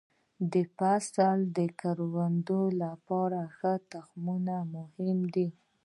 د 0.51 0.53
فصلي 0.75 1.67
کروندو 1.81 2.61
لپاره 2.81 3.39
ښه 3.55 3.73
تخمونه 3.91 4.55
مهم 4.73 5.19
دي. 5.35 5.47